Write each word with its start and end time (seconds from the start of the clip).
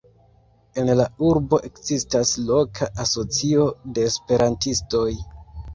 En 0.83 0.89
la 0.99 1.05
urbo 1.27 1.59
ekzistas 1.69 2.33
loka 2.49 2.91
asocio 3.07 3.69
de 3.99 4.11
esperantistoj. 4.15 5.09